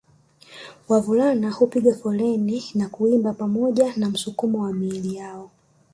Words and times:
Wavulana 0.89 1.51
hupiga 1.51 1.95
foleni 1.95 2.65
na 2.75 2.89
kuimba 2.89 3.33
pamoja 3.33 3.93
na 3.97 4.09
msukumo 4.09 4.63
wa 4.63 4.73
miili 4.73 5.15
yao 5.15 5.51